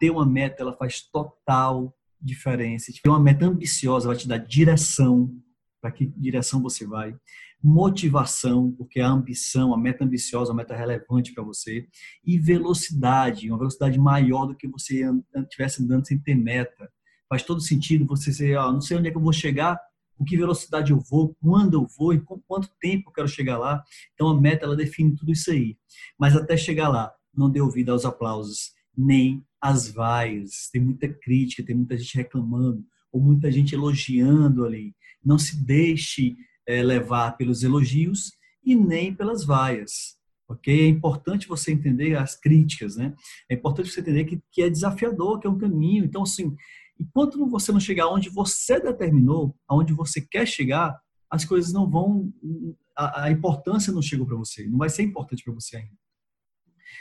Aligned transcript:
ter 0.00 0.10
uma 0.10 0.26
meta, 0.26 0.62
ela 0.62 0.76
faz 0.76 1.02
total 1.02 1.94
diferença. 2.20 2.90
Ter 3.02 3.08
uma 3.08 3.20
meta 3.20 3.46
ambiciosa 3.46 4.08
vai 4.08 4.16
te 4.16 4.26
dar 4.26 4.38
direção 4.38 5.30
para 5.80 5.92
que 5.92 6.06
direção 6.06 6.60
você 6.60 6.86
vai, 6.86 7.16
motivação, 7.62 8.72
porque 8.72 9.00
a 9.00 9.08
ambição, 9.08 9.72
a 9.72 9.78
meta 9.78 10.04
ambiciosa, 10.04 10.52
a 10.52 10.54
meta 10.54 10.76
relevante 10.76 11.32
para 11.32 11.42
você, 11.42 11.86
e 12.24 12.38
velocidade, 12.38 13.50
uma 13.50 13.58
velocidade 13.58 13.98
maior 13.98 14.46
do 14.46 14.54
que 14.54 14.68
você 14.68 15.04
estivesse 15.36 15.82
andando 15.82 16.06
sem 16.06 16.18
ter 16.18 16.34
meta. 16.34 16.90
Faz 17.28 17.42
todo 17.42 17.60
sentido 17.60 18.06
você 18.06 18.32
ser, 18.32 18.56
ó, 18.56 18.72
não 18.72 18.80
sei 18.80 18.96
onde 18.98 19.08
é 19.08 19.10
que 19.10 19.16
eu 19.16 19.22
vou 19.22 19.32
chegar, 19.32 19.78
com 20.16 20.24
que 20.24 20.36
velocidade 20.36 20.90
eu 20.90 21.00
vou, 21.00 21.34
quando 21.40 21.74
eu 21.74 21.86
vou 21.98 22.12
e 22.12 22.20
com 22.20 22.38
quanto 22.40 22.68
tempo 22.78 23.08
eu 23.08 23.12
quero 23.12 23.28
chegar 23.28 23.56
lá. 23.56 23.82
Então 24.12 24.28
a 24.28 24.38
meta 24.38 24.66
ela 24.66 24.76
define 24.76 25.14
tudo 25.14 25.32
isso 25.32 25.50
aí. 25.50 25.78
Mas 26.18 26.36
até 26.36 26.58
chegar 26.58 26.88
lá, 26.88 27.10
não 27.34 27.48
dê 27.48 27.60
ouvido 27.60 27.90
aos 27.92 28.04
aplausos, 28.04 28.72
nem 28.94 29.42
às 29.60 29.90
vaias. 29.90 30.68
Tem 30.72 30.80
muita 30.80 31.08
crítica, 31.08 31.64
tem 31.64 31.76
muita 31.76 31.96
gente 31.96 32.16
reclamando, 32.16 32.84
ou 33.12 33.20
muita 33.20 33.50
gente 33.50 33.74
elogiando 33.74 34.64
ali. 34.64 34.94
Não 35.24 35.38
se 35.38 35.62
deixe 35.64 36.36
é, 36.66 36.82
levar 36.82 37.36
pelos 37.36 37.62
elogios 37.62 38.32
e 38.64 38.74
nem 38.74 39.14
pelas 39.14 39.44
vaias. 39.44 40.18
Ok? 40.48 40.80
É 40.82 40.86
importante 40.86 41.46
você 41.46 41.72
entender 41.72 42.16
as 42.16 42.34
críticas, 42.34 42.96
né? 42.96 43.14
É 43.48 43.54
importante 43.54 43.90
você 43.90 44.00
entender 44.00 44.24
que, 44.24 44.40
que 44.50 44.62
é 44.62 44.70
desafiador, 44.70 45.38
que 45.38 45.46
é 45.46 45.50
um 45.50 45.58
caminho. 45.58 46.04
Então, 46.04 46.22
assim, 46.22 46.56
Enquanto 47.00 47.48
você 47.48 47.72
não 47.72 47.80
chegar 47.80 48.08
onde 48.08 48.28
você 48.28 48.78
determinou, 48.78 49.56
aonde 49.66 49.94
você 49.94 50.20
quer 50.20 50.46
chegar, 50.46 51.00
as 51.30 51.46
coisas 51.46 51.72
não 51.72 51.88
vão, 51.88 52.30
a, 52.94 53.24
a 53.24 53.30
importância 53.30 53.90
não 53.90 54.02
chegou 54.02 54.26
para 54.26 54.36
você, 54.36 54.68
não 54.68 54.76
vai 54.76 54.90
ser 54.90 55.02
importante 55.02 55.42
para 55.42 55.54
você 55.54 55.78
ainda. 55.78 55.96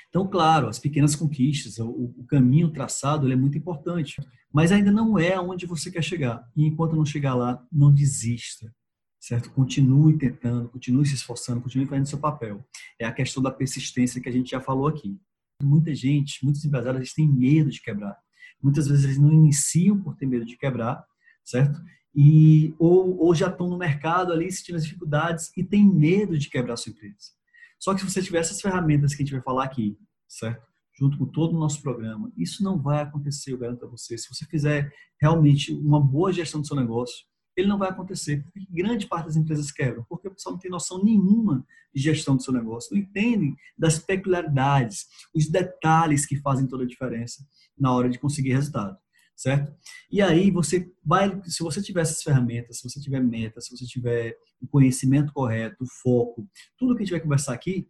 Então, 0.10 0.28
claro, 0.28 0.68
as 0.68 0.80
pequenas 0.80 1.16
conquistas, 1.16 1.78
o, 1.78 2.14
o 2.18 2.26
caminho 2.28 2.72
traçado, 2.72 3.32
é 3.32 3.36
muito 3.36 3.58
importante, 3.58 4.20
mas 4.52 4.72
ainda 4.72 4.92
não 4.92 5.20
é 5.20 5.36
aonde 5.36 5.68
você 5.68 5.92
quer 5.92 6.04
chegar. 6.04 6.50
E 6.56 6.66
enquanto 6.66 6.96
não 6.96 7.06
chegar 7.06 7.36
lá, 7.36 7.64
não 7.72 7.94
desista, 7.94 8.74
certo? 9.20 9.52
Continue 9.52 10.18
tentando, 10.18 10.68
continue 10.70 11.06
se 11.06 11.14
esforçando, 11.14 11.62
continue 11.62 11.86
fazendo 11.86 12.08
seu 12.08 12.18
papel. 12.18 12.66
É 13.00 13.06
a 13.06 13.12
questão 13.12 13.44
da 13.44 13.52
persistência 13.52 14.20
que 14.20 14.28
a 14.28 14.32
gente 14.32 14.50
já 14.50 14.60
falou 14.60 14.88
aqui. 14.88 15.16
Muita 15.62 15.94
gente, 15.94 16.44
muitos 16.44 16.66
empresários, 16.66 17.14
têm 17.14 17.28
medo 17.32 17.70
de 17.70 17.82
quebrar. 17.82 18.18
Muitas 18.62 18.88
vezes 18.88 19.06
eles 19.06 19.20
não 19.20 19.32
iniciam 19.32 20.02
por 20.02 20.16
ter 20.16 20.26
medo 20.26 20.46
de 20.46 20.58
quebrar, 20.58 21.06
certo? 21.44 21.80
E, 22.16 22.74
ou, 22.80 23.18
ou 23.20 23.36
já 23.36 23.48
estão 23.48 23.70
no 23.70 23.78
mercado 23.78 24.34
ali 24.34 24.52
sentindo 24.52 24.78
as 24.78 24.84
dificuldades 24.84 25.52
e 25.56 25.64
têm 25.64 25.88
medo 25.88 26.38
de 26.38 26.50
quebrar 26.50 26.74
a 26.74 26.78
sua 26.78 26.92
empresa. 26.92 27.39
Só 27.80 27.94
que 27.94 28.02
se 28.02 28.10
você 28.10 28.22
tiver 28.22 28.40
essas 28.40 28.62
ferramentas 28.62 29.16
que 29.16 29.24
a 29.24 29.26
gente 29.26 29.34
vai 29.34 29.42
falar 29.42 29.64
aqui, 29.64 29.98
certo? 30.28 30.68
Junto 30.98 31.18
com 31.18 31.26
todo 31.26 31.56
o 31.56 31.60
nosso 31.60 31.82
programa, 31.82 32.32
isso 32.36 32.62
não 32.62 32.78
vai 32.78 33.02
acontecer, 33.02 33.54
eu 33.54 33.58
garanto 33.58 33.86
a 33.86 33.90
você. 33.90 34.18
Se 34.18 34.28
você 34.28 34.46
fizer 34.46 34.92
realmente 35.20 35.72
uma 35.72 36.00
boa 36.00 36.34
gestão 36.34 36.60
do 36.60 36.68
seu 36.68 36.76
negócio, 36.76 37.26
ele 37.56 37.68
não 37.68 37.78
vai 37.78 37.90
acontecer. 37.90 38.44
Porque 38.44 38.68
grande 38.70 39.08
parte 39.08 39.28
das 39.28 39.38
empresas 39.38 39.72
quebram, 39.72 40.06
porque 40.10 40.28
o 40.28 40.32
pessoal 40.32 40.54
não 40.54 40.60
tem 40.60 40.70
noção 40.70 41.04
nenhuma 41.04 41.66
de 41.94 42.02
gestão 42.02 42.36
do 42.36 42.44
seu 42.44 42.54
negócio, 42.54 42.94
não 42.94 43.02
entendem 43.02 43.56
das 43.78 43.98
peculiaridades, 43.98 45.08
os 45.34 45.48
detalhes 45.48 46.26
que 46.26 46.38
fazem 46.38 46.68
toda 46.68 46.84
a 46.84 46.88
diferença 46.88 47.46
na 47.78 47.94
hora 47.94 48.10
de 48.10 48.20
conseguir 48.20 48.54
resultado, 48.54 48.98
certo? 49.40 49.74
E 50.12 50.22
aí 50.22 50.52
você 50.52 50.92
vai, 51.04 51.42
se 51.46 51.64
você 51.64 51.82
tiver 51.82 52.02
essas 52.02 52.22
ferramentas, 52.22 52.78
se 52.78 52.90
você 52.90 53.00
tiver 53.00 53.22
metas, 53.22 53.66
se 53.66 53.72
você 53.72 53.86
tiver 53.86 54.38
o 54.62 54.68
conhecimento 54.68 55.32
correto, 55.32 55.82
o 55.82 55.88
foco, 55.88 56.46
tudo 56.78 56.94
que 56.94 57.04
a 57.04 57.06
gente 57.06 57.14
vai 57.14 57.22
conversar 57.22 57.54
aqui, 57.54 57.88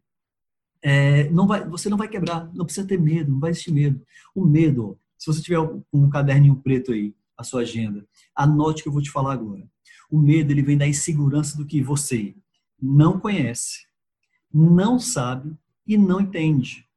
é, 0.80 1.28
não 1.32 1.48
vai, 1.48 1.68
você 1.68 1.90
não 1.90 1.98
vai 1.98 2.08
quebrar, 2.08 2.54
não 2.54 2.66
precisa 2.66 2.88
ter 2.88 3.00
medo, 3.00 3.32
não 3.32 3.40
vai 3.40 3.50
existir 3.50 3.72
medo. 3.72 4.00
O 4.36 4.46
medo, 4.46 5.00
se 5.18 5.26
você 5.26 5.42
tiver 5.42 5.60
um 5.92 6.08
caderninho 6.08 6.56
preto 6.56 6.92
aí, 6.92 7.16
a 7.36 7.44
sua 7.44 7.62
agenda, 7.62 8.06
anote 8.36 8.82
o 8.82 8.84
que 8.84 8.90
eu 8.90 8.94
vou 8.94 9.02
te 9.02 9.10
falar 9.10 9.34
agora. 9.34 9.68
O 10.12 10.20
medo 10.20 10.52
ele 10.52 10.62
vem 10.62 10.78
da 10.78 10.88
insegurança 10.88 11.58
do 11.58 11.66
que 11.66 11.82
você 11.82 12.36
não 12.80 13.20
conhece, 13.20 13.88
não 14.54 15.00
sabe 15.00 15.58
e 15.88 15.98
não 15.98 16.22
entende. 16.22 16.88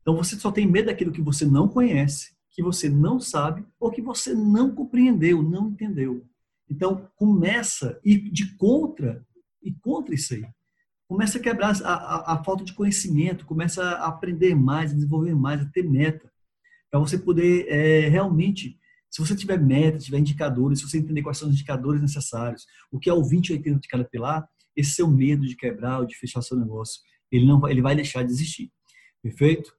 Então 0.00 0.16
você 0.16 0.36
só 0.36 0.50
tem 0.50 0.66
medo 0.66 0.86
daquilo 0.86 1.12
que 1.12 1.22
você 1.22 1.44
não 1.44 1.68
conhece, 1.68 2.35
que 2.56 2.62
você 2.62 2.88
não 2.88 3.20
sabe 3.20 3.62
ou 3.78 3.90
que 3.90 4.00
você 4.00 4.34
não 4.34 4.74
compreendeu, 4.74 5.42
não 5.42 5.68
entendeu. 5.68 6.26
Então 6.68 7.06
começa 7.14 8.00
e 8.02 8.18
de 8.18 8.56
contra 8.56 9.22
e 9.62 9.70
contra 9.70 10.14
isso 10.14 10.32
aí. 10.32 10.46
Começa 11.06 11.36
a 11.36 11.40
quebrar 11.40 11.76
a, 11.82 11.92
a, 11.92 12.32
a 12.32 12.44
falta 12.44 12.64
de 12.64 12.72
conhecimento, 12.72 13.44
começa 13.44 13.82
a 13.84 14.06
aprender 14.06 14.54
mais, 14.54 14.90
a 14.90 14.94
desenvolver 14.94 15.34
mais, 15.34 15.60
a 15.60 15.66
ter 15.66 15.82
meta, 15.82 16.32
para 16.90 16.98
você 16.98 17.18
poder 17.18 17.68
é, 17.68 18.08
realmente 18.08 18.78
se 19.10 19.20
você 19.20 19.36
tiver 19.36 19.60
meta, 19.60 19.98
tiver 19.98 20.18
indicadores, 20.18 20.78
se 20.78 20.88
você 20.88 20.98
entender 20.98 21.22
quais 21.22 21.36
são 21.36 21.48
os 21.48 21.54
indicadores 21.54 22.00
necessários, 22.00 22.66
o 22.90 22.98
que 22.98 23.10
é 23.10 23.12
o 23.12 23.22
20 23.22 23.52
ou 23.52 23.58
80 23.58 23.80
de 23.80 23.88
cada 23.88 24.04
pilar, 24.04 24.48
esse 24.74 24.92
seu 24.92 25.08
medo 25.08 25.46
de 25.46 25.54
quebrar 25.56 26.00
ou 26.00 26.06
de 26.06 26.16
fechar 26.16 26.40
seu 26.40 26.56
negócio, 26.56 27.02
ele 27.30 27.46
não 27.46 27.68
ele 27.68 27.82
vai 27.82 27.94
deixar 27.94 28.22
de 28.22 28.32
existir. 28.32 28.72
Perfeito? 29.22 29.74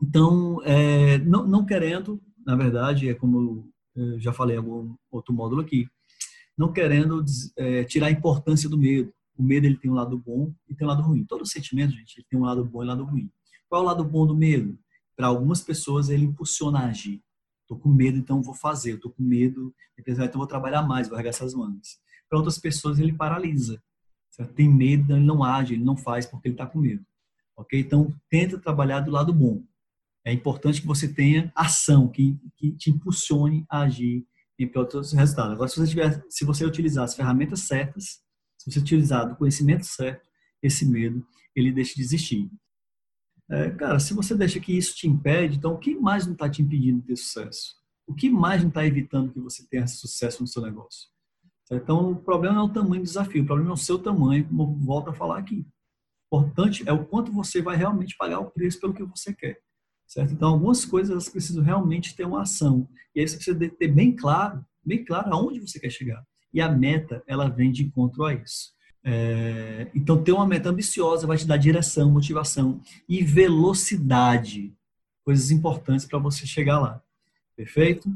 Então, 0.00 0.62
é, 0.64 1.18
não, 1.18 1.46
não, 1.46 1.66
querendo, 1.66 2.20
na 2.46 2.54
verdade, 2.54 3.08
é 3.08 3.14
como 3.14 3.68
eu 3.96 4.20
já 4.20 4.32
falei 4.32 4.54
em 4.54 4.58
algum 4.58 4.94
outro 5.10 5.34
módulo 5.34 5.60
aqui, 5.60 5.88
não 6.56 6.72
querendo 6.72 7.24
é, 7.56 7.84
tirar 7.84 8.06
a 8.06 8.10
importância 8.10 8.68
do 8.68 8.78
medo. 8.78 9.12
O 9.36 9.42
medo 9.42 9.66
ele 9.66 9.76
tem 9.76 9.90
um 9.90 9.94
lado 9.94 10.16
bom 10.18 10.52
e 10.68 10.74
tem 10.74 10.86
um 10.86 10.90
lado 10.90 11.02
ruim. 11.02 11.24
Todo 11.24 11.46
sentimento, 11.46 11.92
gente, 11.92 12.24
tem 12.28 12.38
um 12.38 12.44
lado 12.44 12.64
bom 12.64 12.82
e 12.82 12.86
um 12.86 12.88
lado 12.88 13.04
ruim. 13.04 13.30
Qual 13.68 13.82
é 13.82 13.84
o 13.84 13.86
lado 13.86 14.04
bom 14.04 14.26
do 14.26 14.36
medo? 14.36 14.78
Para 15.16 15.28
algumas 15.28 15.60
pessoas, 15.60 16.08
ele 16.08 16.24
impulsiona 16.24 16.80
a 16.80 16.86
agir. 16.86 17.20
Estou 17.62 17.78
com 17.78 17.88
medo, 17.88 18.18
então 18.18 18.42
vou 18.42 18.54
fazer. 18.54 18.94
Estou 18.94 19.12
com 19.12 19.22
medo, 19.22 19.74
então 19.98 20.38
vou 20.38 20.46
trabalhar 20.46 20.82
mais, 20.82 21.08
vou 21.08 21.16
arregaçar 21.16 21.46
as 21.46 21.54
mangas. 21.54 21.98
Para 22.28 22.38
outras 22.38 22.58
pessoas, 22.58 22.98
ele 22.98 23.12
paralisa. 23.12 23.82
Certo? 24.30 24.54
Tem 24.54 24.68
medo, 24.68 25.12
ele 25.12 25.24
não 25.24 25.42
age, 25.42 25.74
ele 25.74 25.84
não 25.84 25.96
faz 25.96 26.24
porque 26.24 26.48
ele 26.48 26.54
está 26.54 26.66
com 26.66 26.78
medo. 26.78 27.04
Ok? 27.56 27.78
Então, 27.78 28.12
tenta 28.28 28.58
trabalhar 28.58 29.00
do 29.00 29.10
lado 29.10 29.32
bom 29.32 29.62
é 30.28 30.32
importante 30.32 30.82
que 30.82 30.86
você 30.86 31.08
tenha 31.08 31.50
ação 31.54 32.06
que, 32.06 32.38
que 32.56 32.72
te 32.72 32.90
impulsione 32.90 33.64
a 33.68 33.82
agir 33.82 34.26
em 34.58 34.68
prol 34.68 34.86
dos 34.86 35.12
resultados. 35.12 35.52
Agora, 35.52 35.68
se 35.68 35.78
você, 35.78 35.88
tiver, 35.88 36.24
se 36.28 36.44
você 36.44 36.66
utilizar 36.66 37.04
as 37.04 37.14
ferramentas 37.14 37.60
certas, 37.60 38.20
se 38.58 38.70
você 38.70 38.78
utilizar 38.78 39.32
o 39.32 39.36
conhecimento 39.36 39.86
certo, 39.86 40.28
esse 40.62 40.84
medo, 40.84 41.26
ele 41.56 41.72
deixa 41.72 41.94
de 41.94 42.02
existir. 42.02 42.50
É, 43.50 43.70
cara, 43.70 43.98
se 43.98 44.12
você 44.12 44.34
deixa 44.34 44.60
que 44.60 44.76
isso 44.76 44.94
te 44.94 45.08
impede, 45.08 45.56
então 45.56 45.72
o 45.72 45.78
que 45.78 45.94
mais 45.94 46.26
não 46.26 46.34
está 46.34 46.50
te 46.50 46.60
impedindo 46.60 47.00
de 47.00 47.06
ter 47.06 47.16
sucesso? 47.16 47.76
O 48.06 48.14
que 48.14 48.28
mais 48.28 48.60
não 48.60 48.68
está 48.68 48.84
evitando 48.84 49.32
que 49.32 49.40
você 49.40 49.66
tenha 49.66 49.86
sucesso 49.86 50.42
no 50.42 50.46
seu 50.46 50.60
negócio? 50.60 51.08
Então, 51.70 52.12
o 52.12 52.16
problema 52.16 52.56
não 52.56 52.62
é 52.62 52.64
o 52.66 52.72
tamanho 52.72 53.02
do 53.02 53.06
desafio, 53.06 53.42
o 53.42 53.46
problema 53.46 53.70
é 53.70 53.74
o 53.74 53.76
seu 53.76 53.98
tamanho, 53.98 54.46
como 54.46 54.78
volto 54.78 55.08
a 55.08 55.14
falar 55.14 55.38
aqui. 55.38 55.66
O 56.30 56.40
importante 56.40 56.86
é 56.86 56.92
o 56.92 57.06
quanto 57.06 57.32
você 57.32 57.62
vai 57.62 57.76
realmente 57.76 58.16
pagar 58.18 58.40
o 58.40 58.50
preço 58.50 58.78
pelo 58.80 58.92
que 58.92 59.04
você 59.04 59.32
quer 59.34 59.58
certo? 60.08 60.32
Então, 60.32 60.48
algumas 60.48 60.84
coisas 60.84 61.10
elas 61.10 61.28
precisam 61.28 61.62
realmente 61.62 62.16
ter 62.16 62.26
uma 62.26 62.42
ação. 62.42 62.88
E 63.14 63.20
aí 63.20 63.28
você 63.28 63.36
precisa 63.36 63.58
ter 63.78 63.88
bem 63.88 64.16
claro, 64.16 64.64
bem 64.84 65.04
claro 65.04 65.32
aonde 65.32 65.60
você 65.60 65.78
quer 65.78 65.90
chegar. 65.90 66.24
E 66.52 66.60
a 66.62 66.68
meta, 66.68 67.22
ela 67.26 67.48
vem 67.48 67.70
de 67.70 67.84
encontro 67.84 68.24
a 68.24 68.32
isso. 68.32 68.72
É, 69.04 69.90
então, 69.94 70.22
ter 70.22 70.32
uma 70.32 70.46
meta 70.46 70.70
ambiciosa 70.70 71.26
vai 71.26 71.36
te 71.36 71.46
dar 71.46 71.58
direção, 71.58 72.10
motivação 72.10 72.80
e 73.06 73.22
velocidade. 73.22 74.74
Coisas 75.24 75.50
importantes 75.50 76.06
para 76.06 76.18
você 76.18 76.46
chegar 76.46 76.80
lá. 76.80 77.02
Perfeito? 77.54 78.08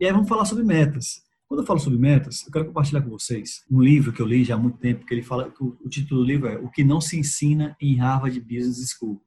E 0.00 0.06
aí 0.06 0.12
vamos 0.12 0.28
falar 0.28 0.46
sobre 0.46 0.64
metas. 0.64 1.22
Quando 1.46 1.60
eu 1.60 1.66
falo 1.66 1.78
sobre 1.78 1.98
metas, 1.98 2.44
eu 2.44 2.52
quero 2.52 2.64
compartilhar 2.64 3.02
com 3.02 3.10
vocês 3.10 3.62
um 3.70 3.80
livro 3.80 4.12
que 4.12 4.20
eu 4.20 4.26
li 4.26 4.42
já 4.42 4.54
há 4.54 4.58
muito 4.58 4.78
tempo, 4.78 5.06
que 5.06 5.14
ele 5.14 5.22
fala, 5.22 5.52
o 5.60 5.88
título 5.88 6.20
do 6.20 6.26
livro 6.26 6.48
é 6.48 6.58
O 6.58 6.68
que 6.68 6.82
não 6.82 7.00
se 7.00 7.16
ensina 7.16 7.76
em 7.80 7.94
Harvard 7.94 8.40
Business 8.40 8.90
School 8.98 9.22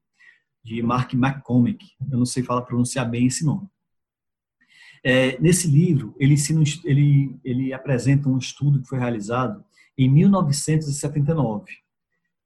de 0.64 0.82
Mark 0.82 1.14
McCormick. 1.14 1.86
Eu 2.12 2.18
não 2.18 2.26
sei 2.26 2.44
falar 2.44 2.62
pronunciar 2.64 3.10
bem 3.10 3.28
esse 3.28 3.46
nome. 3.46 3.68
É, 5.04 5.40
nesse 5.40 5.68
livro, 5.68 6.14
ele, 6.20 6.34
ensina, 6.34 6.62
ele, 6.84 7.40
ele 7.44 7.74
apresenta 7.74 8.28
um 8.28 8.38
estudo 8.38 8.82
que 8.82 8.88
foi 8.88 9.00
realizado 9.00 9.64
em 9.98 10.10
1979 10.10 11.66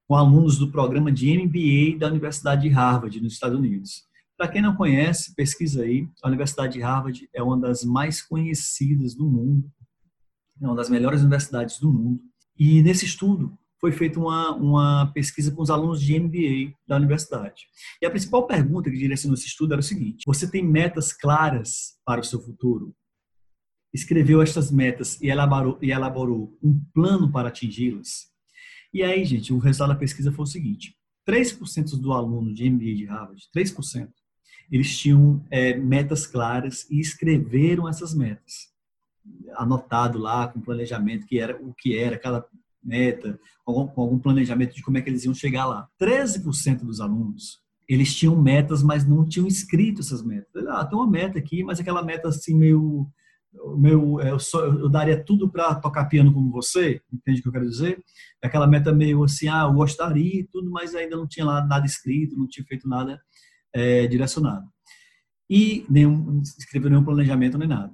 com 0.07 0.15
alunos 0.15 0.57
do 0.57 0.71
programa 0.71 1.11
de 1.11 1.35
MBA 1.37 1.97
da 1.97 2.07
Universidade 2.07 2.63
de 2.63 2.69
Harvard, 2.69 3.19
nos 3.21 3.33
Estados 3.33 3.57
Unidos. 3.57 4.03
Para 4.37 4.47
quem 4.47 4.61
não 4.61 4.75
conhece, 4.75 5.33
pesquisa 5.33 5.83
aí. 5.83 6.07
A 6.21 6.27
Universidade 6.27 6.73
de 6.73 6.81
Harvard 6.81 7.29
é 7.33 7.41
uma 7.41 7.57
das 7.57 7.83
mais 7.83 8.21
conhecidas 8.21 9.15
do 9.15 9.25
mundo, 9.25 9.71
é 10.61 10.67
uma 10.67 10.75
das 10.75 10.89
melhores 10.89 11.21
universidades 11.21 11.79
do 11.79 11.91
mundo. 11.91 12.21
E 12.57 12.81
nesse 12.81 13.05
estudo, 13.05 13.57
foi 13.83 13.91
feita 13.91 14.17
uma, 14.17 14.55
uma 14.55 15.11
pesquisa 15.13 15.51
com 15.51 15.61
os 15.61 15.69
alunos 15.69 16.01
de 16.01 16.17
MBA 16.17 16.73
da 16.87 16.95
universidade. 16.95 17.67
E 18.01 18.05
a 18.05 18.09
principal 18.09 18.47
pergunta 18.47 18.89
que 18.89 18.97
direcionou 18.97 19.33
esse 19.33 19.47
estudo 19.47 19.73
era 19.73 19.81
o 19.81 19.83
seguinte: 19.83 20.23
você 20.25 20.49
tem 20.49 20.65
metas 20.65 21.11
claras 21.11 21.97
para 22.05 22.21
o 22.21 22.23
seu 22.23 22.39
futuro? 22.39 22.95
Escreveu 23.93 24.41
estas 24.41 24.71
metas 24.71 25.19
e 25.21 25.27
elaborou, 25.27 25.77
e 25.81 25.91
elaborou 25.91 26.57
um 26.63 26.81
plano 26.93 27.29
para 27.29 27.49
atingi-las? 27.49 28.31
E 28.93 29.03
aí, 29.03 29.25
gente, 29.25 29.51
o 29.51 29.57
resultado 29.57 29.89
da 29.89 29.99
pesquisa 29.99 30.31
foi 30.31 30.43
o 30.43 30.47
seguinte: 30.47 30.95
3% 31.27 31.99
do 31.99 32.13
aluno 32.13 32.53
de 32.53 32.69
MBA 32.69 32.95
de 32.95 33.03
Harvard, 33.03 33.43
3%, 33.53 34.07
eles 34.71 34.97
tinham 34.97 35.45
é, 35.51 35.75
metas 35.75 36.25
claras 36.25 36.89
e 36.89 37.01
escreveram 37.01 37.89
essas 37.89 38.13
metas, 38.13 38.69
anotado 39.55 40.17
lá 40.17 40.47
com 40.47 40.61
planejamento 40.61 41.27
que 41.27 41.37
era 41.37 41.61
o 41.61 41.73
que 41.73 41.97
era 41.97 42.17
cada 42.17 42.47
meta, 42.83 43.39
com 43.63 44.01
algum 44.01 44.19
planejamento 44.19 44.75
de 44.75 44.83
como 44.83 44.97
é 44.97 45.01
que 45.01 45.09
eles 45.09 45.23
iam 45.23 45.33
chegar 45.33 45.65
lá. 45.65 45.87
13% 45.99 46.83
dos 46.83 46.99
alunos 46.99 47.63
eles 47.87 48.15
tinham 48.15 48.41
metas, 48.41 48.81
mas 48.81 49.05
não 49.05 49.25
tinham 49.27 49.47
escrito 49.47 50.01
essas 50.01 50.23
metas. 50.23 50.65
Ah, 50.67 50.85
tem 50.85 50.97
uma 50.97 51.09
meta 51.09 51.37
aqui, 51.37 51.63
mas 51.63 51.79
aquela 51.79 52.03
meta 52.03 52.29
assim 52.29 52.55
meio 52.55 53.07
meu 53.77 54.19
é, 54.19 54.31
eu, 54.31 54.39
só, 54.39 54.65
eu 54.65 54.89
daria 54.89 55.23
tudo 55.23 55.47
para 55.47 55.75
tocar 55.75 56.05
piano 56.05 56.33
como 56.33 56.51
você, 56.51 56.99
entende 57.13 57.39
o 57.39 57.43
que 57.43 57.49
eu 57.49 57.51
quero 57.51 57.69
dizer? 57.69 58.03
Aquela 58.41 58.65
meta 58.65 58.91
meio 58.91 59.23
assim, 59.23 59.47
ah, 59.47 59.65
eu 59.67 59.73
gostaria 59.73 60.39
e 60.39 60.43
tudo, 60.43 60.71
mas 60.71 60.95
ainda 60.95 61.15
não 61.15 61.27
tinha 61.27 61.45
lá 61.45 61.63
nada 61.63 61.85
escrito, 61.85 62.35
não 62.35 62.47
tinha 62.47 62.65
feito 62.65 62.87
nada 62.87 63.21
é, 63.71 64.07
direcionado. 64.07 64.67
E 65.49 65.85
nenhum, 65.87 66.41
escreveu 66.41 66.89
nenhum 66.89 67.03
planejamento 67.03 67.57
nem 67.57 67.67
nada. 67.67 67.93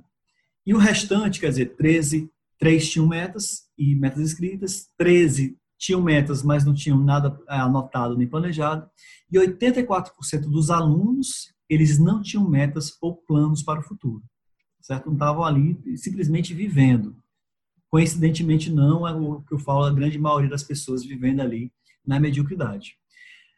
E 0.65 0.73
o 0.73 0.77
restante, 0.77 1.39
quer 1.39 1.49
dizer, 1.49 1.75
13, 1.75 2.29
3 2.57 2.89
tinham 2.89 3.07
metas 3.07 3.68
e 3.79 3.95
metas 3.95 4.21
escritas, 4.21 4.89
13 4.97 5.57
tinham 5.77 6.01
metas, 6.01 6.43
mas 6.43 6.65
não 6.65 6.73
tinham 6.73 6.99
nada 6.99 7.39
é, 7.47 7.55
anotado 7.55 8.17
nem 8.17 8.27
planejado, 8.27 8.87
e 9.31 9.37
84% 9.37 10.41
dos 10.41 10.69
alunos, 10.69 11.53
eles 11.69 11.97
não 11.97 12.21
tinham 12.21 12.47
metas 12.47 12.97
ou 13.01 13.15
planos 13.15 13.63
para 13.63 13.79
o 13.79 13.83
futuro, 13.83 14.21
certo? 14.81 15.05
Não 15.05 15.13
estavam 15.13 15.45
ali 15.45 15.79
simplesmente 15.95 16.53
vivendo. 16.53 17.15
Coincidentemente, 17.89 18.69
não 18.69 19.07
é 19.07 19.13
o 19.13 19.41
que 19.41 19.53
eu 19.53 19.59
falo, 19.59 19.85
a 19.85 19.93
grande 19.93 20.19
maioria 20.19 20.49
das 20.49 20.63
pessoas 20.63 21.05
vivendo 21.05 21.39
ali 21.39 21.71
na 22.05 22.19
mediocridade. 22.19 22.95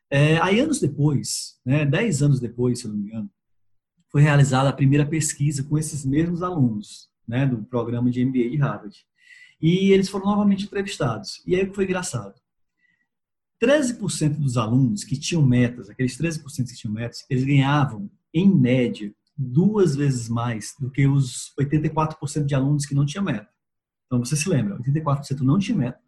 É, 0.10 0.38
aí, 0.42 0.60
anos 0.60 0.80
depois, 0.80 1.58
né, 1.66 1.86
10 1.86 2.22
anos 2.22 2.40
depois, 2.40 2.80
se 2.80 2.86
eu 2.86 2.92
não 2.92 3.00
me 3.00 3.08
engano, 3.08 3.30
foi 4.12 4.22
realizada 4.22 4.70
a 4.70 4.74
primeira 4.74 5.06
pesquisa 5.06 5.64
com 5.64 5.78
esses 5.78 6.06
mesmos 6.06 6.44
alunos 6.44 7.10
né, 7.28 7.46
do 7.46 7.64
programa 7.64 8.12
de 8.12 8.24
MBA 8.24 8.50
de 8.50 8.58
Harvard. 8.58 8.96
E 9.62 9.92
eles 9.92 10.10
foram 10.10 10.25
novamente 10.25 10.66
entrevistados. 10.66 11.42
E 11.46 11.56
aí 11.56 11.72
foi 11.74 11.84
engraçado. 11.84 12.34
13% 13.62 14.40
dos 14.40 14.58
alunos 14.58 15.04
que 15.04 15.16
tinham 15.16 15.46
metas, 15.46 15.90
aqueles 15.90 16.18
13% 16.18 16.68
que 16.68 16.75
tinham 16.75 16.94
metas, 16.94 17.24
eles 17.30 17.44
ganhavam, 17.44 18.10
em 18.34 18.50
média, 18.50 19.13
duas 19.38 19.96
vezes 19.96 20.28
mais 20.28 20.74
do 20.80 20.90
que 20.90 21.06
os 21.08 21.54
84% 21.60 22.46
de 22.46 22.56
alunos 22.56 22.86
que 22.86 22.96
não 22.96 23.06
tinham 23.06 23.24
meta. 23.24 23.50
Então 24.08 24.19
você 24.19 24.36
se 24.36 24.50
lembra, 24.50 24.80
84% 24.80 25.42
não 25.42 25.60
tinha 25.60 25.78
meta, 25.78 26.00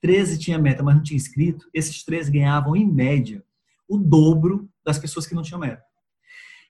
13 0.00 0.38
tinha 0.38 0.58
meta, 0.58 0.82
mas 0.82 0.96
não 0.96 1.02
tinha 1.02 1.16
inscrito, 1.16 1.68
esses 1.72 2.02
13 2.04 2.30
ganhavam, 2.30 2.74
em 2.74 2.86
média, 2.86 3.44
o 3.88 3.96
dobro 3.96 4.68
das 4.84 4.98
pessoas 4.98 5.26
que 5.26 5.34
não 5.34 5.42
tinham 5.42 5.60
meta. 5.60 5.82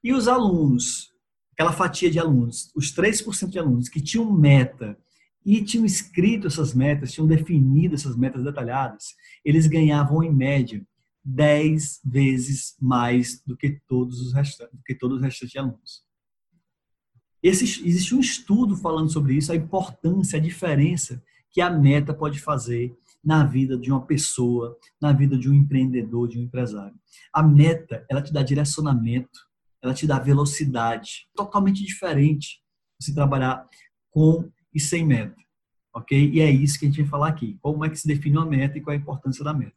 E 0.05 0.13
os 0.13 0.29
alunos, 0.29 1.13
aquela 1.53 1.73
fatia 1.73 2.11
de 2.11 2.19
alunos, 2.19 2.71
os 2.75 2.95
3% 2.95 3.49
de 3.49 3.59
alunos 3.59 3.89
que 3.89 4.01
tinham 4.01 4.31
meta 4.33 4.99
e 5.47 5.63
tinham 5.63 5.87
escrito 5.87 6.49
essas 6.49 6.75
metas, 6.75 7.13
tinham 7.13 7.29
definido 7.29 7.95
essas 7.95 8.17
metas 8.17 8.43
detalhadas, 8.43 9.15
eles 9.45 9.69
ganhavam 9.69 10.21
em 10.25 10.35
média 10.35 10.85
10 11.25 12.01
vezes 12.05 12.77
mais 12.81 13.41
do 13.47 13.57
que 13.57 13.81
todos 13.87 14.21
os 14.21 14.35
restantes, 14.35 14.77
do 14.77 14.83
que 14.83 14.95
todos 14.95 15.19
os 15.19 15.23
restantes 15.23 15.57
alunos. 15.57 16.05
Esse, 17.41 17.65
existe 17.65 18.13
um 18.13 18.19
estudo 18.19 18.77
falando 18.77 19.09
sobre 19.09 19.35
isso, 19.35 19.53
a 19.53 19.57
importância, 19.57 20.37
a 20.37 20.43
diferença 20.43 21.23
que 21.53 21.61
a 21.61 21.71
meta 21.71 22.13
pode 22.13 22.41
fazer 22.41 22.93
na 23.25 23.45
vida 23.45 23.79
de 23.79 23.91
uma 23.91 24.05
pessoa, 24.05 24.77
na 25.01 25.13
vida 25.13 25.39
de 25.39 25.49
um 25.49 25.55
empreendedor, 25.55 26.29
de 26.29 26.41
um 26.41 26.43
empresário. 26.43 26.97
A 27.33 27.43
meta, 27.43 28.05
ela 28.11 28.21
te 28.21 28.33
dá 28.33 28.43
direcionamento, 28.43 29.39
ela 29.81 29.95
te 29.95 30.09
dá 30.09 30.19
velocidade, 30.19 31.29
totalmente 31.37 31.85
diferente 31.85 32.61
você 32.99 33.15
trabalhar 33.15 33.69
com 34.11 34.51
e 34.77 34.81
sem 34.81 35.05
meta. 35.05 35.35
Ok? 35.95 36.31
E 36.31 36.41
é 36.41 36.51
isso 36.51 36.79
que 36.79 36.85
a 36.85 36.89
gente 36.89 37.01
vai 37.01 37.11
falar 37.11 37.29
aqui. 37.29 37.59
Como 37.63 37.85
é 37.85 37.89
que 37.89 37.97
se 37.97 38.07
define 38.07 38.37
uma 38.37 38.45
meta 38.45 38.77
e 38.77 38.83
qual 38.83 38.93
é 38.93 38.99
a 38.99 39.01
importância 39.01 39.43
da 39.43 39.55
meta. 39.55 39.75